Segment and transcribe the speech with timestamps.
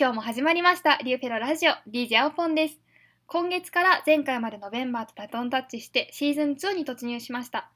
[0.00, 0.96] 今日も始まりました。
[0.98, 1.72] リューフェロラジオ。
[1.90, 2.78] DJ アオポンです。
[3.26, 7.68] 今月から前回までのメンバーとバトンタッチしてシーズン2に突入しました。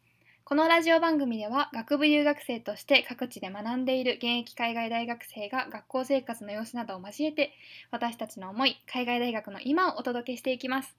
[0.44, 7.54] このラジオ番組では学部留学生として各地で学んでいる現役海外大学生が学校生活の様子などを交えて
[7.90, 10.96] 私たちの思い海外大学の今をお届けしていきます。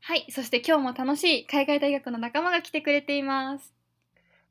[0.00, 0.24] はい。
[0.30, 3.81] そして今日も楽しい海外大学の仲間が来てくれています。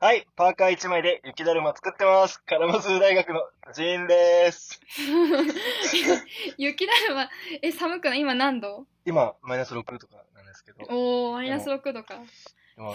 [0.04, 2.42] はい、パーカー1枚で雪だるま作ってます。
[2.48, 4.82] カラマズ大学のジーンです。
[6.58, 7.30] 雪だるま
[7.62, 8.22] え寒くない？
[8.22, 8.88] 今何度？
[9.06, 10.88] 今、マイナス6とかなんですけど。
[10.90, 12.16] おおマイナス6度か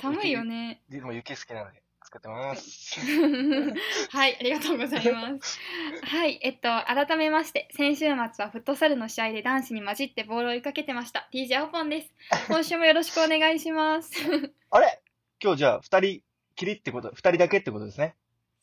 [0.03, 0.43] 寒いよ。
[0.43, 2.99] ね雪でも雪好きなので作ってます。
[4.11, 5.61] はい、ありがとうございます。
[6.03, 11.29] はい、えっと、改めまして、先週末はフットサルの試合で男子に混じってボールを追いかけてました。
[11.33, 12.11] DJ アポンです。
[12.49, 14.11] 今週もよろしくお願いします。
[14.73, 15.01] あれ？
[15.41, 16.23] 今日じゃあ2人
[16.57, 18.17] きりってこと、2人だけってことですね。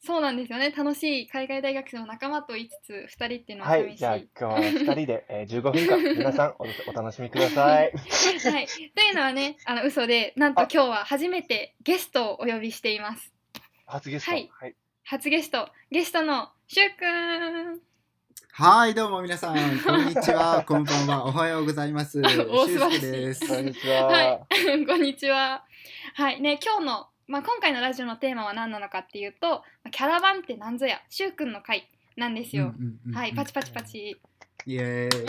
[0.06, 0.72] そうなんですよね。
[0.72, 3.98] 楽しい海外大学生の仲間と言いつつ、2人っていうのははい、寂しい。
[4.00, 7.92] じゃあ今日は2人で、えー15分間、 皆さんおお楽しみください。
[7.94, 13.34] はい、というのはね、あの嘘で、なんと今日は初めてゲストをお呼びしています。
[13.86, 14.32] 初ゲスト。
[14.32, 14.76] はいはい。
[15.06, 17.80] 初ゲスト、ゲストのしゅうくん。
[18.52, 22.22] はい、どうも皆さん、こんにちは、 こんばんは、おはようございます。
[22.22, 22.28] お
[22.68, 23.48] しゅうすけ素晴らしいです。
[23.48, 24.06] こんにちは。
[24.06, 24.40] はい、
[24.86, 25.66] こんにちは。
[26.16, 32.74] はい、ね、今日の、まあ、今回のラジオのテーマは何なのかっていうと、まあキャラバンってなんぞや、しゅうくんの回なんですよ。
[32.78, 34.18] うんうんうんはい、パチパチパチ。
[34.66, 35.26] イエーイ。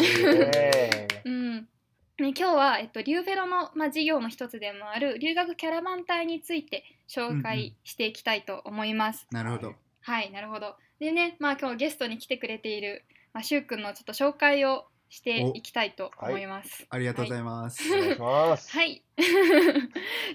[0.55, 1.55] えーうん。
[1.57, 1.69] ね、
[2.17, 9.27] 今日は、えっと、リューフェロの、まあ、事業の一つでもある留学キャラバン隊について紹介していきたいと思います。
[9.33, 9.75] なるほど。
[10.03, 10.77] はい、なるほど。
[11.01, 16.87] でね、まあ今日ゲストに来てくれている、まあ、しゅうくんのちょっと紹介をしていきたいと思います。
[16.91, 17.83] ありがとうございます。
[18.77, 19.03] はい。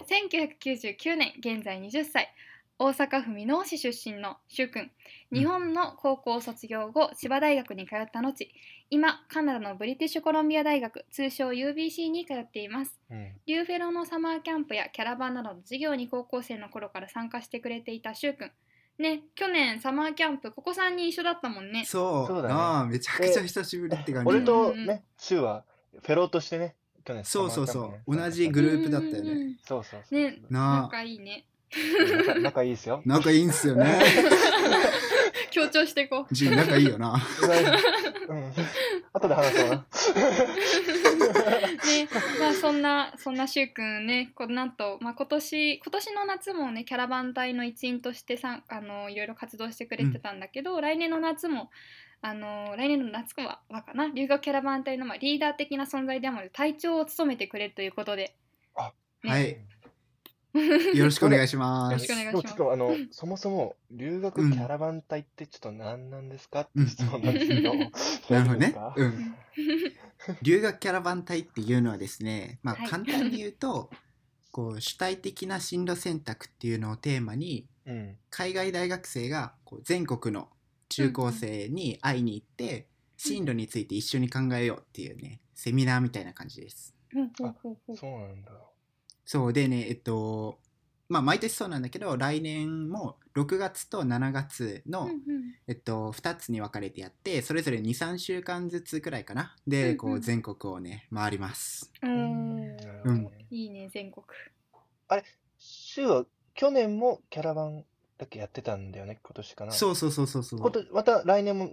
[0.08, 2.34] 1999 年、現在20歳、
[2.78, 4.92] 大阪府箕面市出身のしゅうくん。
[5.34, 8.50] 日本の高校を卒業後、千葉大学に通った後、
[8.90, 12.98] 今、カナダのブリティッシュコロンビア大学、通称 UBC に通っています。
[13.12, 18.52] うんリューフェロのサマーキャンプやキャラバンなどの授業に高校生の頃から参加してくれていたしゅうくん。
[19.00, 21.86] ね、去年サマーキャンプ、ここ3人一緒だったもんね。
[21.86, 24.30] そう、そうだねああ、めちゃくちゃ久しぶりって感じ。
[24.30, 25.64] 俺とうんうんね、シュウは
[26.02, 30.20] フェローとしてね、去年そうそうそうサマーキャンプね同じグループだったよねうんうんうんそうそうそう。
[30.20, 31.46] ね、なあ仲いいね。
[32.26, 33.02] 仲仲いいですよ。
[33.06, 34.02] 仲いいんすよね。
[35.52, 36.34] 強調していこう。
[36.34, 37.16] ジン仲いいよな。
[38.28, 38.54] うん。
[39.14, 39.86] 後で話そうな。
[42.04, 51.70] ね、まあそんなそんなしゅうくんね、こうなんとまあ今年今年の夏もねキャラバン隊の一員としてさんあのいろいろ活動してくれてたんだけど、来年の夏も
[52.22, 58.36] あの来年の夏ははかな留学キャラバン隊のまあリーダー的な存在でもある隊長を務めてくれるということで、
[59.24, 59.32] ね。
[59.32, 59.58] はい。
[60.96, 62.16] よろしくお願いしまよろしすくお。
[62.16, 67.74] 願いしますでもちょっとあの、そもそも留学キャラバン隊ってちょっと何なんですかって質問なんですけど。
[67.76, 67.92] なる
[68.46, 68.76] ほどね。
[68.96, 69.36] ううんん。
[70.42, 73.90] 留学キャラバン隊っていうのはですね、まあはい簡単に言うと、
[74.52, 78.18] こう主体的な進路選択っていうのをテーマに、うん。
[78.30, 80.50] 海外大学生がこう全国の
[80.90, 82.88] 中高生に会いに行って、
[83.18, 86.96] 進路について一緒に考えようっていうねセミナーみたいな感じです。
[87.14, 88.52] うんほうほうほうそうなんだ。
[89.32, 90.58] そうでねえっと
[91.08, 95.20] まあ毎年そうなんだけど来年も6月と7月の、うんうん
[95.68, 101.94] えっと、2つに分かれてやってそれぞれ23週間ずつくらいかなでこうんううん全国をね回ります。
[102.02, 104.26] うーんなるほどねいいね全国。
[105.60, 106.26] シュウは
[106.56, 107.86] 去年もキャラバン
[108.18, 109.72] だけやってたんだよね、今年かな。
[109.72, 110.60] そうそうそうそうそう。
[110.60, 111.70] ことまた来年も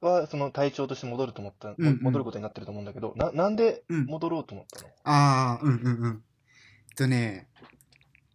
[0.00, 6.24] はその隊長として戻ると思った、うんうん戻ることになってると思うんだけど、ななんでうん戻ろうと思ったの、ああうんうんうん。
[6.96, 7.48] とね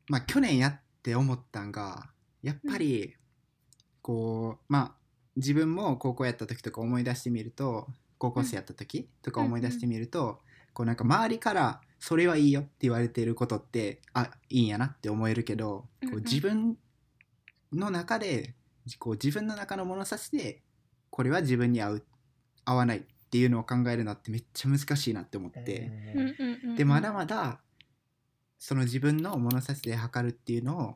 [0.08, 2.10] まあ去年やって思ったんが
[2.42, 3.16] やっぱり
[4.02, 4.92] こうまあ
[5.36, 10.40] 自分も高校やった時とか思い出してみると高校生やった時とか思い出してみると、
[10.74, 16.78] こうなんか周りから「それはいいよ」って言われていることってあいいんやなって思えるけどうんうこうん自分
[17.74, 18.56] の中で
[19.00, 20.62] こう自分の中の物差しで
[21.10, 22.06] これは自分に合う
[22.66, 25.92] 合わないっていうのを考えるのってめっちゃ難しいなって思って。
[26.16, 26.76] うんうんうんうん。
[26.76, 27.60] でまだまだ
[28.68, 30.96] その自分の物差しで測るっていうのを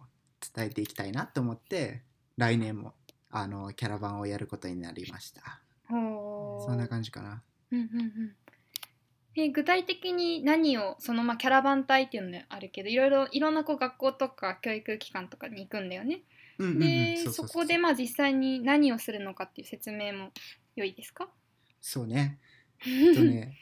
[0.55, 2.01] 伝えていきたいなと思って
[2.35, 2.95] 来年も
[3.29, 5.61] あのキャラバンをやることになりました。
[5.87, 5.95] そ
[6.73, 7.43] んな感じかな。
[7.71, 8.35] うんうんうん。
[9.35, 16.23] え具体的に何をそのまあキャラバン隊っていうのがあるけどいろいろいろんなこう学校とか教育機関とかに行くんだよね。
[16.57, 20.31] でそこでまあ実際に何をするのかっていう説明も
[20.75, 21.29] 良いですか？
[21.79, 22.39] そうね。
[22.83, 23.55] えっとね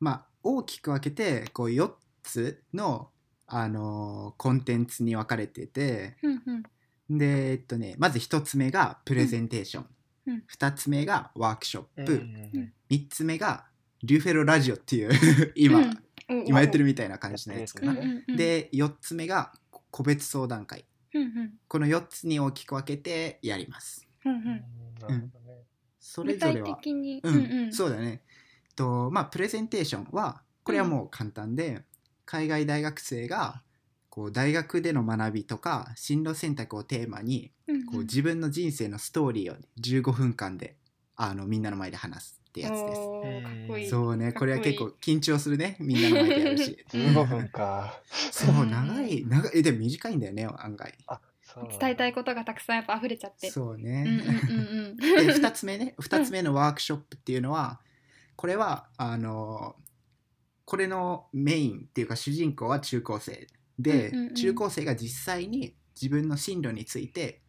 [0.00, 1.94] まあ大きく分けてこう4
[2.24, 3.12] つの
[3.52, 6.42] あのコンテンツに分かれててうん
[7.10, 7.18] うん。
[7.18, 9.86] でえっとねまず1つ目がプレゼンテーション、
[10.26, 10.44] うん。
[10.50, 12.18] 2つ目がワークショップ、うん
[12.54, 13.66] うん3つ目が
[14.02, 15.78] リューフェロラジオっていう今、
[16.28, 16.42] うん。
[16.42, 19.52] お今やってるみたいな感じのやつかな、うんうんうん、で4つ目が
[19.90, 20.84] 個別相談会。
[21.14, 21.54] うんうん。
[21.66, 24.06] この4つに大きく分けてやります。
[24.24, 24.64] うんう
[25.08, 25.32] うん。
[25.98, 26.76] それぞれは。
[26.76, 28.22] 的に、うん、そうだね。
[28.76, 31.82] とまあプレゼンテーションはこれはもう簡単で、
[32.30, 33.60] 海外大学生が
[34.08, 40.76] こう大学での学びとか進路選択をテーマにうんこう自分の人生のストーリーを15分間で
[41.16, 42.84] あのみんなの前で話すってやつです。
[42.84, 43.88] かっこいい。
[43.88, 48.00] そうねこれは結構緊張するねみんなの前でやるし 15分か。
[48.30, 50.94] そう長い長いでも短いんだよね案外。
[51.80, 53.50] 伝えたいことがたくさんやっぱ溢れちゃって。
[53.50, 54.04] そうね、
[54.48, 54.96] うんうん。
[54.96, 57.80] で2つ目ね2つ目のワークショップっていうのは
[58.36, 59.74] これはあの
[60.70, 63.48] これのメインっていうか主人公は中高生
[63.80, 67.40] で、うんうんうん中高生が実際に自分の進路について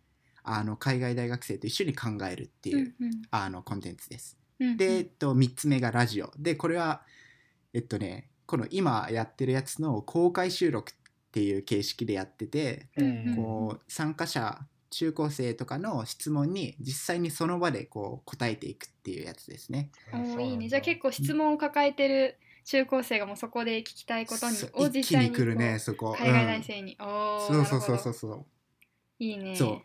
[0.41, 4.39] あの海外大学生と一緒に考えるっていう、うんあのコンテンツです。
[4.59, 7.03] うんうんで、えっと、3つ目がラジオでこれは
[7.73, 10.95] えっとねこの今やってるやつの公開収録っ
[11.31, 19.91] ていう形式でやってて、うんこう参加者中高生とかの質問に実際にその場でこう答えていくっていうやつですね。
[20.39, 20.67] いいね。
[20.67, 24.55] じゃあ結構質問を抱えてる中高生がもうそこで聞きたいことに
[25.45, 26.15] るねそこ。
[26.17, 26.97] 海外うん大生に。
[26.99, 28.45] おーそうそうそうそうそう。
[29.19, 29.55] いいね。
[29.55, 29.81] そ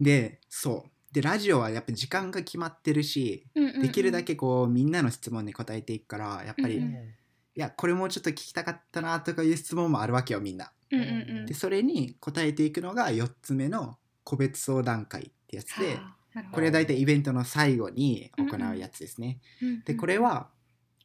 [0.00, 7.14] うでそうでラジオはやっぱ時間が決まってるし、うんうんうんできるだけこうみんなの質問に答えていくからやっぱり、いうんうん
[7.54, 10.72] やこれもうちょっと聞きたかったなとかいう質問もあるわけよみんな。
[10.90, 11.08] うんうん
[11.38, 15.94] うんでそれに答えていくのが4つ目の個別相談会ってやつで。
[15.94, 16.18] はあ
[16.52, 19.40] これは大体イベントの最後に行うやつですね。
[19.60, 20.50] うんうんでこれは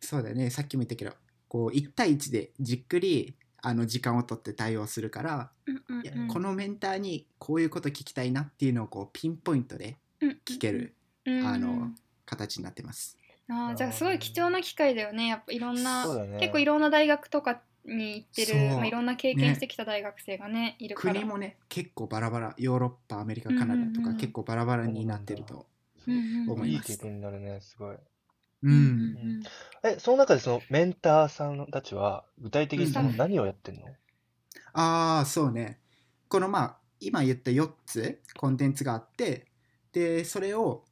[0.04, 0.50] そうだよね。
[0.50, 1.12] さっきも言ったけど
[1.48, 6.06] こう1対1でじっくりあの時間を取って対応するから、うんうんうん。
[6.06, 9.98] いやこのメンターにこういうこと聞きたいなっていうのをこうピンポイントで
[10.46, 10.96] 聞ける
[11.26, 11.40] うん。
[11.40, 11.48] うん。
[11.48, 11.92] あの
[12.26, 13.18] 形になってます。
[13.50, 15.28] あーじゃあすごい貴重な機会だよね。
[15.28, 16.38] やっぱいろんな、ね。
[16.40, 21.14] 結構いろんな大学とかに行ってる、まあ、いろんな経験してきた大学生がねいるから。
[21.14, 22.56] 国もね結構バラバラ。
[22.58, 25.68] ヨーロッパアメリカカナダとうんうんうんか結構バラバラになってると。
[26.06, 26.92] 思います。
[26.92, 27.96] いい経験になるね、すごい。
[28.64, 29.20] ううん。
[29.40, 29.44] ん、
[29.84, 33.88] え、その中でそのメンターさんたちは具体的にそのうん何をやってんの？
[34.74, 35.80] ああそうね。
[36.30, 39.48] このまあ今言った4つコンテンツがあって
[39.92, 40.86] でそれを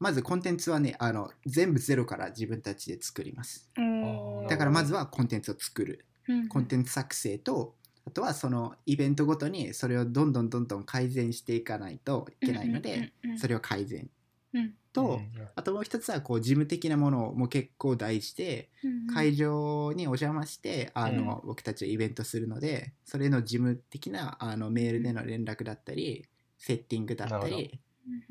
[0.00, 3.70] まずコンテンツはねあの全部ゼロから自分たちで作ります。
[3.76, 4.46] うん。
[4.48, 6.06] だからまずはコンテンツを作る。
[6.28, 6.48] うん。
[6.48, 7.76] コンテンツ作成と
[8.06, 14.00] あとはそのイベントごとにそれをどんどんどんどん改善していかないといけないのでそれれを改善。
[14.00, 14.10] うん
[14.92, 18.70] とうんあともう一つはこう事務的なものも結構大事で
[19.12, 27.80] 会場にお邪魔してあの、僕たちはイベントするのでそれの事務的なあのメールでの連絡だったりセッティングだったり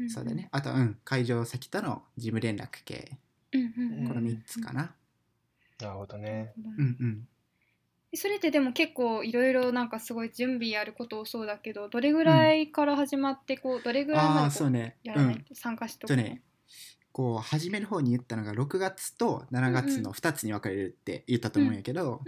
[0.09, 0.49] そうだね。
[0.51, 0.97] あとうん。
[1.03, 3.17] 会場先との事務連絡系。
[3.53, 4.95] うんこの3つかな。
[5.79, 6.53] なるほどね。
[6.77, 7.27] うんうん
[8.15, 15.43] それってでも結構いろいろなんかすごい準備やること多そうだけどどれぐらいから始まってこうどれぐらいあまでやらないうん。
[15.43, 16.23] と参加しておくの？
[16.23, 16.41] とね。
[17.11, 22.21] こう初めの方に言ったのが6月と7月の2つに分かれるって言ったと思うんやけど、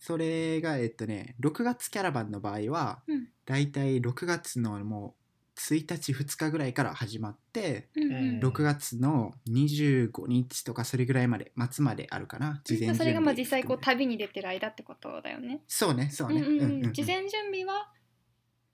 [0.00, 3.28] それがえっとね6月キャラバンの場合は、うん。
[3.46, 5.23] だいたい6月のもう
[5.56, 8.12] 1日2日ぐらいから始まってうんうん。
[8.12, 12.60] うん6月の25日とかそれぐらいまで末まであるかな。
[12.64, 15.62] 事前準備それがまあ実際こう旅に出てる間ってことだよね。
[15.66, 16.58] そうねそうね、うんうんうん。
[16.58, 16.84] うんうん。
[16.86, 17.90] うん事前準備は、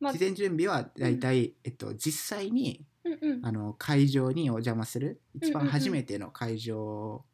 [0.01, 3.47] まあ事前準備はだいたい、えっと、実際にうんうん。
[3.47, 5.21] あの会場にお邪魔する。
[5.35, 5.81] 一番うんうんうん。
[5.81, 7.25] 初めての会場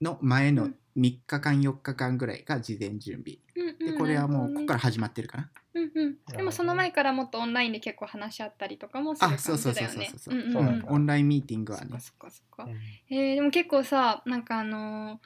[0.00, 0.76] の前のうん。
[0.96, 3.38] 3日間4日間ぐらいが事前準備。
[3.54, 3.92] うんうん。
[3.92, 5.50] でこれはもうここから始まってるかな
[5.94, 10.08] うんうん、でもその前からもっとオンラインで結構話し合ったりとかもする感あそうそうじだよね。
[10.10, 10.52] そうそうそう。
[10.52, 10.64] そうう。
[10.64, 11.86] んうんそうオンラインミーティングはね。
[11.88, 12.30] そっかそっか。
[12.30, 12.64] そっか。
[12.64, 12.78] うん
[13.10, 15.18] えー、でも結構さなんかあのー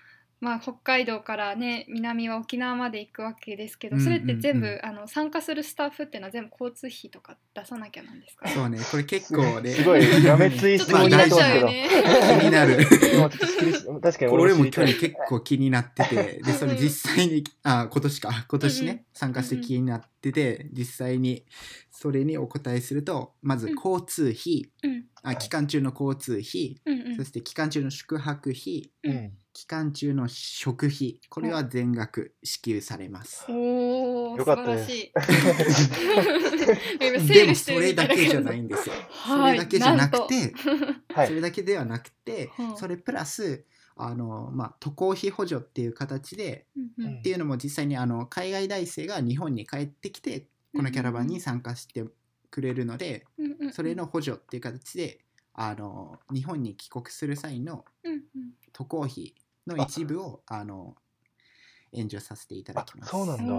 [0.42, 8.48] まあ、北海道からね南は沖縄まで行くわけですけど、うんそれって全部、うんうんあの参加するスタッフっていうのは全部交通費とか出さなきゃなんですか？
[8.48, 12.40] そうねこれ結構ねすごい、がめついちょっ質問になと気になっちってますけど。
[12.40, 14.00] 気になる。
[14.00, 18.46] 確かに俺も去年結構気になっててでそれ実際にあ今年か。
[18.48, 19.04] 今年ね、うんうん。
[19.12, 21.44] 参加して気になってて実際に
[21.92, 23.74] それにお答えするとまずうん。
[23.74, 25.04] 交通費、うん。
[25.22, 27.16] あ期間中の交通費、うんうん。
[27.16, 31.20] そして期間中の宿泊費うん期間中の食費。
[31.28, 35.96] これは全額支給されます、おお素よかったです晴らしい。
[37.08, 39.58] 今整でもそれだけじゃないんですよ、はい。
[39.58, 40.54] それだけじゃなくて
[41.14, 41.28] はい。
[41.28, 43.64] それだけではなくて、うんそれプラス
[43.96, 46.66] あの、まあ、渡航費補助っていう形で
[47.18, 52.04] っていうのも実際にあの海外大生が日本に帰ってきてこのキャラバンに参加して
[52.50, 53.26] くれるので
[53.72, 55.20] それの補助っていう形で
[55.54, 57.84] あの日本に帰国する際の
[58.72, 59.34] 渡航費
[59.66, 60.96] の一部をあの
[61.92, 63.10] 援助させていただきます。
[63.10, 63.54] そうなんだ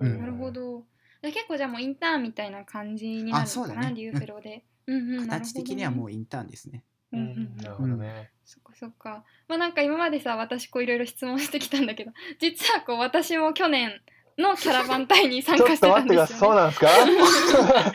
[0.00, 0.84] うんなるほど。
[1.22, 4.64] じゃあ結構じゃあもうインターンみたいな感じになるのかな、あそうだねリューフェロで。
[4.86, 6.06] うんうん、形的にはもう。
[6.08, 6.84] うインターンですね。
[7.12, 8.30] うんうんうんなるほどね。
[8.44, 9.24] そっかそっか。
[9.48, 14.00] まあなんか今までさ私こういろいろ質問してきたんだけど実はこう私も去年
[14.38, 16.38] のキャラバン隊に参加してたと待ってください。
[16.38, 17.68] そうんですよ、ね。
[17.68, 17.92] なんですか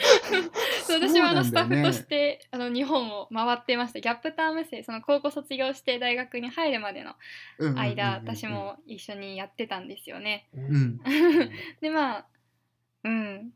[0.85, 7.15] そう私もあのスタッフとして、あの日本を回ってましたギャップターム生その高校卒業して大学に入るまでの
[7.75, 10.47] 間、私も一緒にやってたんですよね。
[10.55, 10.97] ん
[11.81, 12.25] でまあ
[13.03, 13.51] うん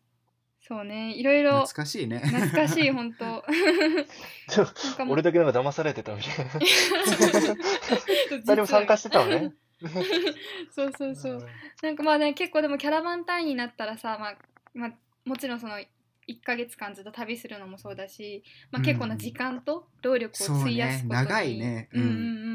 [0.65, 2.19] そうねいろいろ懐かしいね。
[2.19, 3.43] 懐かしい本当
[5.09, 6.51] 俺だけなんか騙されてたみたいな。
[8.45, 9.51] 誰も参加してたのね。
[10.71, 11.45] そうそうそう。
[11.81, 14.37] なんかまあね結構でもキャラバン単位になったらさ、まあ
[14.73, 14.93] まあ、
[15.25, 21.89] もちろんその1ヶ月間ずっと旅するのもそうだし、まあ、結構な時間と労力を費やすことに、そうね長いね。
[21.93, 22.01] うん。
[22.01, 22.09] うんう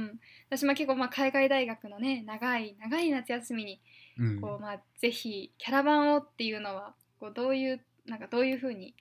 [0.07, 0.21] ん
[0.51, 3.81] 私も結構まあ海外大学のね長い長い夏休みに
[4.19, 4.41] うん。
[4.41, 8.95] こう、まあ、ぜひキャラバンをっていうのはこうどういうなんかどういうふうに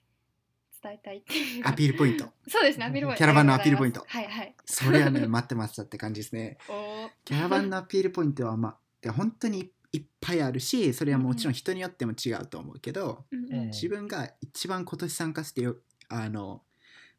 [0.82, 1.62] 伝えたいっていう。
[1.62, 2.26] かアピールポイント。
[2.46, 3.18] そうですねアピールポイント。
[3.18, 4.04] キャラバンのアピールポイント。
[4.06, 4.54] はいはい。
[4.64, 6.58] それはね、待ってましたって感じですね。
[7.24, 15.76] キャラバンのアピールポイントは、まあ、で本当にいっぱいあるし、それはもちろん人によっても違うと思うけど、うん自分が一番今年参加してよ
[16.08, 16.62] あの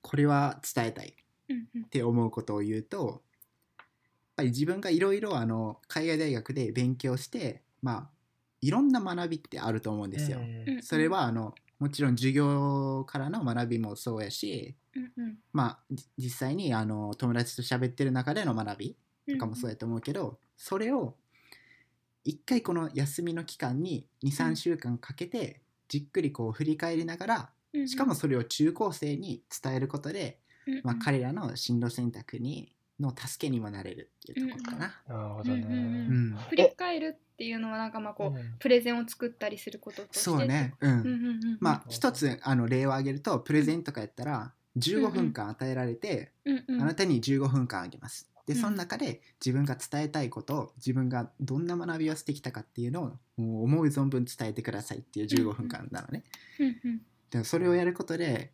[0.01, 1.13] これは伝えたいっ
[1.50, 1.84] うんうん。
[1.86, 3.24] て思うことを言うと
[3.78, 3.88] やっ
[4.36, 8.10] ぱり自分がいろいろあの海外大学で勉強してまあ
[8.62, 10.39] いろんな学びってあると思うんですよ。
[10.39, 10.84] うん。
[10.84, 15.38] それはあのもちろん授業からの学びもそうやし、うんうん。
[15.53, 18.98] まあ、じ実際にあの友達と喋ってる中での学び
[19.29, 21.15] とかもそうやと思うけど、それを
[22.25, 27.88] 一回この休みの期間にうん23週間かけてじっくりこう振り返りながらうんうん。
[27.88, 30.81] しかもそれを中高生に伝えることで、うんうん。
[30.83, 35.01] まあ、彼らの進路選択にの助けにもなれるっていうところかな。
[35.08, 35.75] なるほどうんうんうね。
[36.36, 36.38] ん。
[36.50, 38.56] 振り返るっていうのはなんかまあこう、うん。
[38.60, 40.20] プレゼンを作ったりすることとして。
[40.20, 40.91] そうね、うん。
[40.91, 41.58] うんうんうんうん。
[41.60, 48.29] まあ一つあの例を挙げるとプレゼンとかやったら15分間与えられて、うんうんあなたに15分間あげます。
[48.46, 48.60] でうん。
[48.60, 53.03] その中で自分が伝えたいことを自分がどんな学びをしてきたかっていうの
[53.38, 56.24] をもう思う存分伝えてくださいっていう15分間なのね。
[56.60, 57.01] うんうん。
[57.32, 58.51] でそれをやることで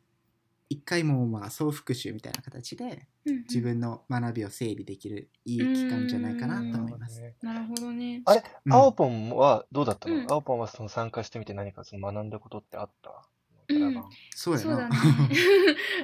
[0.70, 3.08] 一回もうまあ総復習みたいな形で
[3.48, 7.22] 自分の学びを整理できるいい期間じゃないかなと思います。
[7.42, 8.22] なるほどね。
[8.26, 8.74] あれ、うん。
[8.74, 10.26] 青ポンはどうだったの、うん。
[10.32, 13.28] 青ポンはその参加してみて何かその学んだことってあった、
[13.70, 14.04] うん。
[14.36, 14.64] そうやな。
[14.64, 14.96] そうだね。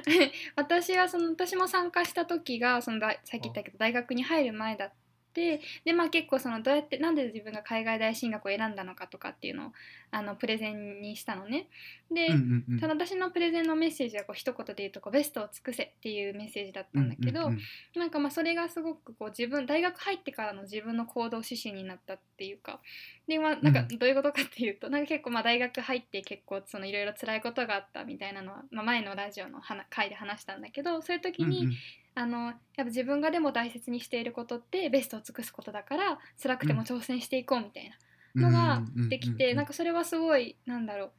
[0.56, 4.92] 私はその私も参加した時がその大さっき言ったけど大学に入る前だっ
[5.32, 9.72] てでまあ結構そのどうやってなんで自分が海外大進学を選んだのかとかっていうのを
[10.10, 11.68] あのプレゼンにしたのね。
[12.10, 12.80] で、うんうんうん。
[12.80, 17.60] ただ私のプレゼンのメッセージはこう一言で言うとこうベストを尽くせっていうメッセージだったんだけど、うんうんうん
[17.96, 22.80] なんかまあそれがすごくこう自分大学入ってからの自分の行動指針になったっていうか。
[23.28, 23.98] でまあなんかうん。
[23.98, 31.72] どういうことかっていうと、なんか結構まあ大学入って結構そのいろいろ辛いことがあったみたいなのは、まあ、前のラジオの話回で話したんだけどそういう時に、うんうん
[32.14, 37.90] あのやっぱ自分がでも大切にしていることってベストを尽くすことだから辛くても挑戦していこうみたい
[38.34, 41.10] なのができて、なんかそれはすごいなんだろう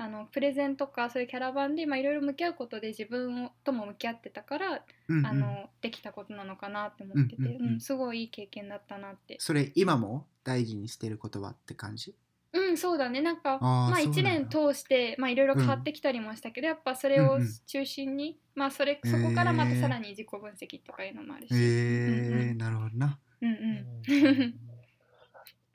[0.00, 5.26] あのプレゼンとかそういうキャラバンでまあいろいろ向き合うことで自分をとも向き合ってたから、うんうん。
[5.26, 7.80] あのできたことなのかなって思ってて、うんうんうんうん。
[7.80, 9.38] すごいいい経験だったなって。
[9.40, 12.14] それ今も大事にしてる言葉って感じ？
[12.52, 13.20] うんそうだね。
[13.20, 14.20] なんかまああーそうなんだ。
[14.20, 17.48] 1年通してまあいろいろ変わってきたりもしたけど、やっぱそれをうんうん。
[17.66, 23.18] 中心に、まあそれそこからまたさらに自己分析とかいうのもあるし、へえうんうんなるほどな。
[23.42, 24.54] うんうん。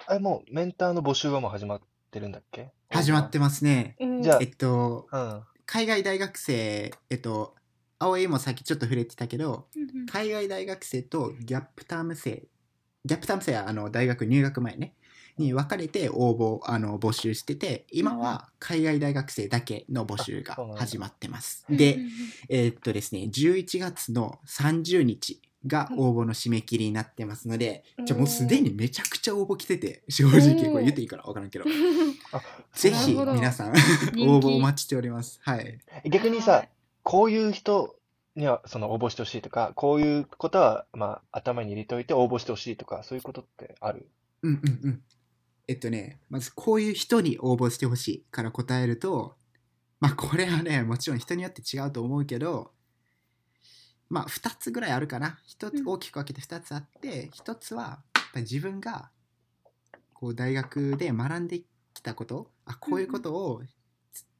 [0.05, 2.71] あれもうメンターの募集はもう始まってるんだっけ？
[2.89, 3.95] 始まってますね。
[3.99, 4.21] うん。
[4.23, 5.43] じゃあえっとうん。
[5.65, 7.55] 海外大学生えっと
[7.99, 10.05] 青江もさっきちょっと触れてたけどうんうん。
[10.07, 12.43] 海外大学生とギャップターム生
[13.05, 14.95] ギャップターム生はあの大学入学前ね
[15.37, 21.65] に分かれて応募あの募集してて今は海外大学生だけの募集が始まってます。
[21.69, 21.99] うんで
[22.49, 31.65] えーっとですね11月の30日が応募の締め切りになってますので、うんじゃあもうすでにめちゃくちゃ応募来てて正直これ言っていいかな分からんけど。
[32.33, 32.41] あ、
[32.73, 33.73] ぜひ皆さん
[34.13, 34.27] 気。
[34.27, 35.39] 応募お待ちしております。
[35.41, 35.79] はい。
[36.09, 36.69] 逆にはさい、
[37.03, 37.95] こういう人
[38.35, 44.09] にはその応募してほしいとか、こういうことはまあ頭に入れておいて応募してほしいとか、そういうことってある？
[44.41, 45.01] うんうんうん。
[45.67, 49.35] えっとね、まずこういう人に応募してほしいから答えると、
[49.99, 52.71] まあこれはね、もちろん人によって違うと思うけど、
[54.09, 55.39] まあ2つぐらいあるかな。
[55.45, 59.09] 一つうん大きく分けて2つあって、1つはやっぱり自分が
[60.13, 61.61] こう大学で学んで
[61.93, 63.61] きたこと、あこういうことを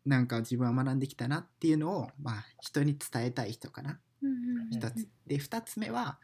[0.05, 3.99] なんか自分は学んできたなっていうのを、まあ、人に伝えたい人かな。
[4.21, 5.07] うんうん一つ。
[5.25, 6.19] で2つ目は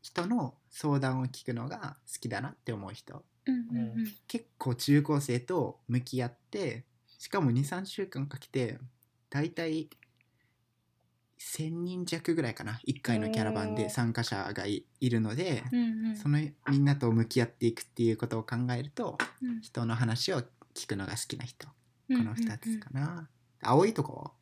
[0.00, 3.24] 人の相談を聞くのが好きだなって思う人
[4.26, 6.84] 結構中高生と向き合って
[7.18, 8.78] しかも23週間かけて
[9.30, 9.88] だいたい
[11.38, 12.80] 1000人弱ぐらいかな。
[12.86, 16.16] 1回のキャラバンで参加者がいいるのでうんうん。
[16.16, 16.38] その
[16.68, 19.60] みんなと向き合っていくっていうことを考えるとうん。
[19.60, 20.42] 人の話を
[20.74, 21.66] 聞くのが好きな人。
[21.66, 21.74] こ
[22.10, 23.28] うんの2つかな。
[23.60, 24.32] 青いとこ、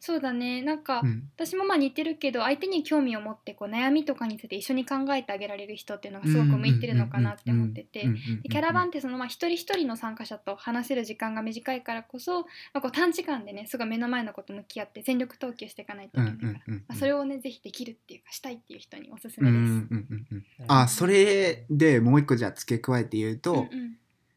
[0.00, 0.62] そうだね。
[0.62, 1.28] なんか、うん。
[1.36, 8.06] 私もまあ似てるけど相手に興味を持ってこう悩みとかについて一緒に考えてあげられる人っていうのがすごく向いてるのかなって思ってて。
[8.48, 19.60] キャラバンってそのまあ一人一人の参加者と話せる時間が短いからこそ、まあ、こう短時間でねすごい目の前のこと向き合って全力投球していかないといけないから、それをねぜひできるっていうかしたいっていう人におすすめです。
[19.60, 23.96] んうんうんうんあそれでもう一個じゃあ付け加えて言うと、うんうん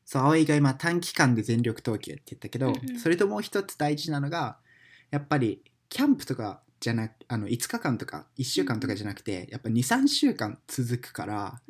[0.10, 4.58] そう葵が今短期間で全力投球って言ったけど、うんうんそれともう一つ大事なのが
[5.12, 11.62] やっぱりキャンプとかじゃなくあの5日間とか1週間とかじゃなくて、やっぱ23週間続くから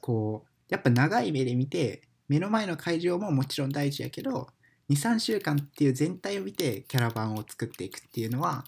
[0.00, 4.48] こうやっぱ長い目で見て目の前の会場ももちろん大事やけど
[4.90, 8.64] 23週間っていう全体を見てキャラバンを作っていくっていうのは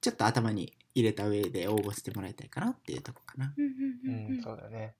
[0.00, 3.54] ちょっと頭に入れた上で応募してもらいたいかなっていうとこかな。
[3.56, 4.94] うん、そうだね。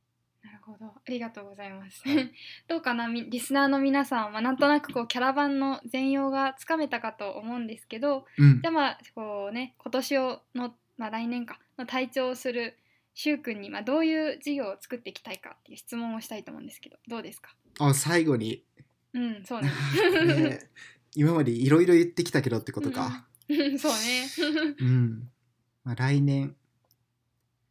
[0.73, 0.87] ほど。
[0.87, 2.03] ありがとうございます。
[2.07, 2.33] はい。
[2.69, 8.61] どうかなみリスナーの皆さんはなんとなくこうキャラバンの全容がつかめたかと思うんですけどうん。
[8.61, 12.77] じゃあまあこうね今年をの、まあ、来年かの隊長をする
[13.15, 17.55] しゅうくんにまあどういう事業を作っていきたいかっていう質問をしたいと思うんですけどどうですか？
[17.81, 18.65] あ最後に。
[19.12, 19.71] うんそうね。
[20.50, 20.59] ね
[21.17, 23.27] 今までいろいろ言ってきたけどってことか。
[23.49, 23.79] うん。
[23.79, 24.29] そうね。
[24.79, 25.31] うん。
[25.83, 26.55] まあ、来年、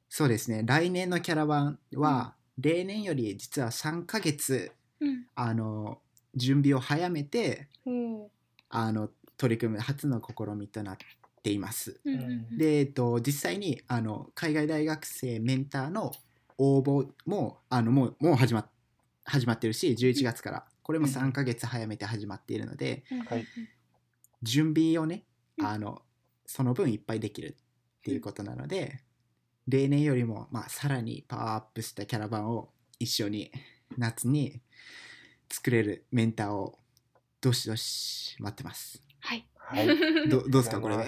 [0.09, 5.25] そうですね、来年のキャラバンは、例年より実は3ヶ月、うん。
[5.35, 5.99] あの、
[6.35, 8.27] 準備を早めて、おー
[8.69, 10.97] あの、取り組む初の試みとなっ
[11.41, 11.99] ています。
[12.03, 12.57] うんうんうん。
[12.57, 16.11] で、えっと、実際に、あの、海外大学生メンターの
[16.57, 18.69] 応募も、あの、もう、もう始まっ
[19.23, 23.03] 始まってるし、11月から、これも3ヶ月早めて始まっているので、
[24.41, 25.23] 準備をね
[25.57, 25.65] うん。
[25.67, 26.01] あの
[26.45, 27.55] その分いっぱいできる
[27.99, 29.01] っていうことなので、
[29.69, 33.51] 例年よりも、まあ、さらにパワーアップしたキャラバンを一緒に
[33.97, 34.61] 夏に
[35.49, 36.77] 作れるメンターを
[37.41, 39.01] どしどし待ってます。
[39.19, 39.87] はいはい。
[40.29, 41.03] どどうですかこれで？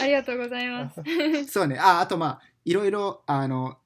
[0.00, 1.00] ありがとうございます
[1.52, 3.78] そうねああとまあいろいろあの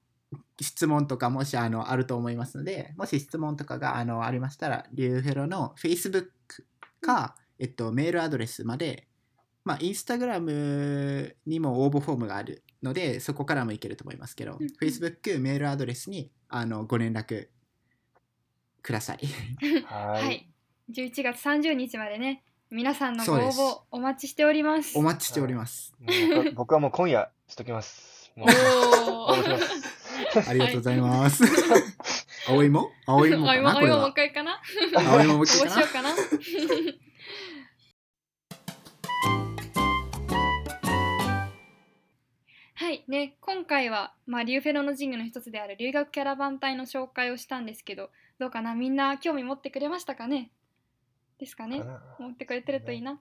[0.61, 6.29] 質問とかもしあのあると思いますのでもし質問とかがあのありましたらリューフェロの Facebook
[7.01, 9.07] か、えっと、メールアドレスまで
[9.65, 17.49] まあインスタグラムにも応募フォームがあるのでそこからもいけると思いますけど、うん Facebook メールアドレスにあのご連絡
[18.83, 19.19] ください。
[19.85, 20.49] は はい
[20.89, 20.93] い。
[20.93, 25.95] 11月30日までね皆さんのご応募お待ちしておりますお待ちしております。
[26.01, 28.33] もう僕はもう今夜しときます。
[30.49, 31.43] ありがとうございます。
[32.47, 32.91] 葵も？
[33.07, 34.13] 葵もあ今あ今もう一。
[34.15, 34.61] 回かな？
[34.95, 36.11] 葵ももう応一回かな？
[43.09, 48.75] ね今回は、まあ、リューフェロの神具の一つである留学キャラバン隊の紹介をしたんですけどどうかな？
[48.75, 50.51] みんな興味持ってくれましたかね？
[51.39, 51.83] ですかね？
[52.19, 53.13] 持ってくれてるといいな。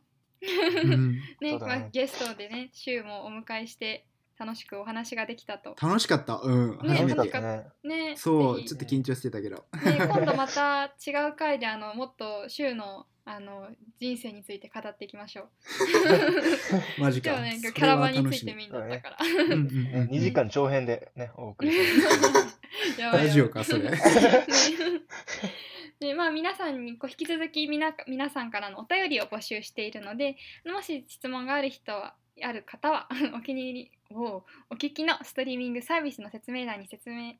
[0.81, 4.05] うん ねまあ、ゲストでね週もお迎えして
[4.37, 5.75] 楽しくお話ができたと。
[5.81, 6.41] 楽しかった。
[6.43, 6.79] うん。
[6.85, 7.41] ね初め楽しかっ。
[7.41, 7.65] ね。
[7.83, 9.65] ねそう、ちょっと緊張してたけど。
[9.85, 13.67] ね、今度また 違う回であのもっと週のあの
[13.99, 15.49] 人生について語っていきましょう。
[17.01, 17.31] マジか。
[17.31, 19.17] 今日ねそれはキャラバンについてみんなだから。
[19.19, 22.03] うんうんうんね2時間長編でね、お送りする。
[22.03, 23.89] やばいやばいラジオか、それ。
[23.89, 23.97] ね
[25.99, 30.35] でまあ皆さんにこう引き続きみな皆さんからのお便りを募集しているので
[30.65, 37.35] もし質問がある人はある方は お気に入りをお聞きのストリーミングサービスの説明欄に説明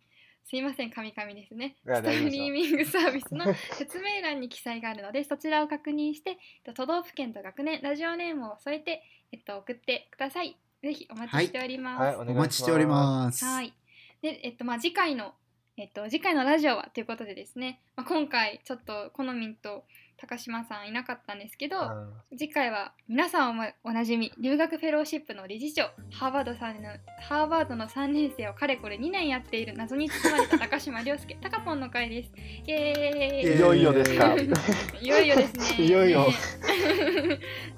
[0.48, 1.76] すいません、カミカミですね。
[1.84, 10.56] ストリーミングサービスの 説明欄に記載があるので、そちらを確認して、えっと都道府県と学年、ラジオネームを添えて、えっと、送ってください。
[10.84, 12.02] ぜひお待ちしております。
[12.02, 12.38] はい、おお願いします。
[12.38, 13.44] 待ちしております。
[13.44, 13.74] はい。
[14.22, 15.34] で、えっと、まあ、次回の、
[15.78, 19.86] えっと、次回のラジオはということでですね、まあ、今回、ちょっと、好みんと
[20.18, 22.38] 高島さんいなかったんですけど、うん。
[22.38, 26.90] 次回は皆さんおなじみ留学フェローシップの理事長ハーバードさんの
[27.22, 32.32] ハーバードの3年生をかれこれ2年やっている謎に包まれた高島亮介タカポンの会です。
[32.68, 33.58] イエーイ。
[33.58, 34.36] いよいよですか。
[34.36, 35.86] いよいよですね。
[35.86, 36.28] いよいよ。
[36.28, 36.34] ね。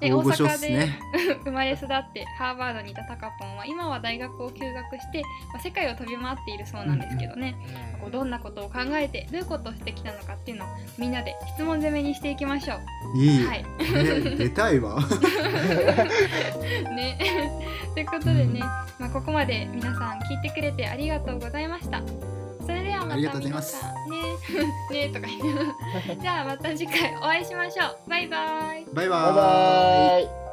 [0.00, 0.88] ね大阪で。
[1.44, 5.22] 生まれ育ってハーバードにいたタカポンは今は大学を休学して、
[5.52, 7.56] まあ、世界を飛び回っているそうなんですけどね、
[8.00, 12.74] こうどんなことを考えてどういうことをしてきたのかっていうのをみんなで質問攻めにしていきましょ
[13.14, 13.18] う。
[13.18, 13.44] いい。
[13.44, 15.00] はいこれ出たいわ。
[16.94, 17.18] ね、
[17.94, 18.60] ということでね、
[18.98, 22.02] まあ、ここまで皆さん聞いてくれてありがとうございました。
[22.60, 28.10] それではまたありがとうござい皆ますさんねね とか言ってじゃあまた次回お会いしましょう。
[28.10, 28.86] バイバイ。
[28.92, 30.47] バイババイーイバイ